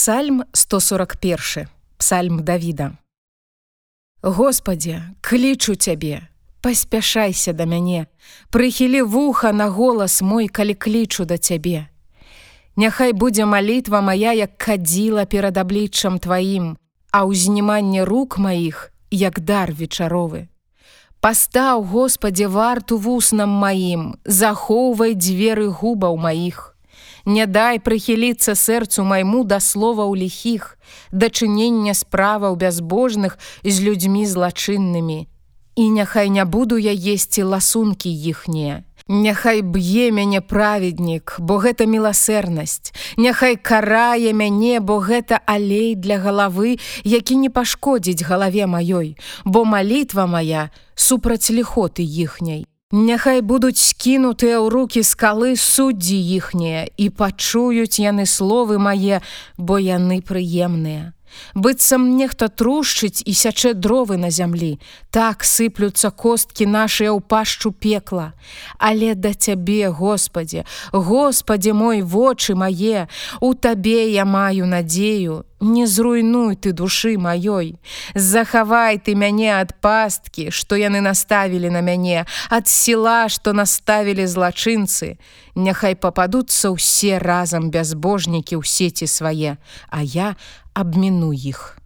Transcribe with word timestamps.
Псальм 0.00 0.44
141 0.52 1.68
Псальм 1.98 2.42
Давіда 2.42 2.92
Господе, 4.22 5.02
клічу 5.20 5.74
цябе, 5.74 6.22
паспяшайся 6.60 7.52
да 7.52 7.66
мяне, 7.68 8.06
прыхілі 8.48 9.02
вуха 9.02 9.52
на 9.52 9.68
голас 9.68 10.22
мой, 10.22 10.48
калі 10.48 10.74
клічу 10.74 11.24
да 11.24 11.36
цябе. 11.36 11.92
Няхай 12.76 13.12
будзе 13.12 13.44
малітва 13.44 14.00
моя, 14.00 14.32
як 14.32 14.56
кадзіла 14.56 15.28
перад 15.28 15.60
абліччам 15.60 16.16
тваім, 16.18 16.80
а 17.12 17.28
ўзніманне 17.28 18.08
рук 18.08 18.38
маіх, 18.40 18.96
як 19.10 19.44
дар 19.44 19.68
вечаровы. 19.76 20.48
Пастаў, 21.20 21.84
Господе, 21.84 22.48
варту 22.48 22.96
вуснам 22.96 23.52
маім, 23.52 24.16
захоўвай 24.24 25.12
дзверы 25.12 25.68
губаў 25.68 26.16
маіх. 26.16 26.69
Не 27.30 27.46
дай 27.46 27.78
прыхіліцца 27.78 28.56
сэрцу 28.58 29.04
майму 29.06 29.44
да 29.46 29.60
слова 29.62 30.02
ў 30.02 30.26
ліхіх, 30.26 30.74
дачынення 31.14 31.94
справаў 31.94 32.56
бязбожных 32.58 33.36
з 33.62 33.86
людзьмі 33.86 34.26
злачыннымі. 34.26 35.18
І 35.78 35.84
няхай 35.94 36.26
не 36.34 36.44
буду 36.44 36.74
я 36.74 36.90
есці 36.90 37.46
ласункі 37.52 38.10
іхнія. 38.10 38.82
Няхай 39.06 39.62
б'е 39.62 40.10
мяне 40.10 40.40
праведнік, 40.42 41.36
бо 41.38 41.62
гэта 41.62 41.86
міласэрнасць. 41.86 42.90
Няхай 43.14 43.54
карае 43.54 44.34
мяне, 44.34 44.82
бо 44.82 44.98
гэта 44.98 45.38
алей 45.46 45.94
для 45.94 46.18
галавы, 46.18 46.82
які 47.06 47.38
не 47.38 47.50
пашкодзіць 47.50 48.26
галаве 48.26 48.66
маёй, 48.66 49.14
бо 49.44 49.62
малітва 49.62 50.26
моя 50.26 50.70
супраць 50.94 51.54
ліхоты 51.54 52.02
іхняй. 52.02 52.66
Няхай 52.90 53.38
будуць 53.38 53.78
скінутыя 53.78 54.58
ў 54.58 54.66
руки 54.66 55.06
скалы 55.06 55.54
суддзі 55.54 56.18
іхнія 56.18 56.90
і 56.98 57.06
пачуюць 57.14 58.02
яны 58.02 58.26
словы 58.26 58.82
мае, 58.82 59.22
бо 59.54 59.78
яны 59.78 60.18
прыемныя. 60.18 61.14
Быццам 61.54 62.18
нехта 62.18 62.48
трушчыць 62.50 63.22
і 63.22 63.30
сячэ 63.30 63.78
дровы 63.78 64.18
на 64.18 64.34
зямлі. 64.34 64.82
Так 65.14 65.46
сыплюцца 65.46 66.10
косткі 66.10 66.66
нашыя 66.66 67.14
ў 67.14 67.22
пашчу 67.22 67.70
пекла. 67.70 68.34
Але 68.82 69.14
да 69.14 69.38
цябе 69.38 69.94
господе 69.94 70.66
господе 70.90 71.70
мой 71.72 72.02
вочы 72.02 72.58
мае 72.58 73.06
у 73.38 73.54
табе 73.54 74.10
я 74.10 74.26
маю 74.26 74.66
надзею 74.66 75.46
не 75.60 75.86
зруйнуй 75.86 76.56
ты 76.56 76.72
душы 76.72 77.16
маёй 77.18 77.76
захавай 78.14 78.98
ты 78.98 79.14
мяне 79.14 79.52
ад 79.56 79.76
пасткі 79.80 80.50
што 80.50 80.76
яны 80.76 81.00
наставілі 81.04 81.70
на 81.70 81.80
мяне 81.84 82.24
ад 82.48 82.68
села 82.68 83.28
што 83.28 83.52
наставілі 83.52 84.26
злачынцы 84.26 85.16
няхай 85.54 85.94
пападуцца 85.94 86.72
ўсе 86.72 87.20
разам 87.20 87.68
бязбожнікі 87.70 88.56
ў 88.56 88.64
сеці 88.64 89.06
свае 89.06 89.60
а 89.88 90.00
я 90.00 90.36
абміну 90.72 91.32
іх 91.32 91.79